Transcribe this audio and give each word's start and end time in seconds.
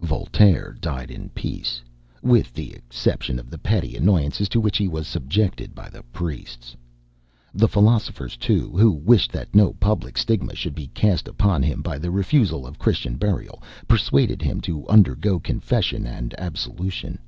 Voltaire 0.00 0.76
died 0.80 1.12
in 1.12 1.28
peace, 1.28 1.80
with 2.20 2.52
the 2.52 2.72
exception 2.72 3.38
of 3.38 3.48
the 3.48 3.58
petty 3.58 3.94
annoyances 3.96 4.48
to 4.48 4.60
which 4.60 4.76
he 4.76 4.88
was 4.88 5.06
subjected 5.06 5.72
by 5.72 5.88
the 5.88 6.02
priests. 6.02 6.74
The 7.54 7.68
philosophers, 7.68 8.36
too, 8.36 8.70
who 8.76 8.90
wished 8.90 9.30
that 9.30 9.54
no 9.54 9.72
public 9.74 10.18
stigma 10.18 10.56
should 10.56 10.74
be 10.74 10.88
cast 10.88 11.28
upon 11.28 11.62
him 11.62 11.80
by 11.80 11.98
the 11.98 12.10
refusal 12.10 12.66
of 12.66 12.76
Christian 12.76 13.14
burial, 13.14 13.62
persuaded 13.86 14.42
him 14.42 14.60
to 14.62 14.84
undergo 14.88 15.38
confession 15.38 16.08
and 16.08 16.34
absolution. 16.40 17.20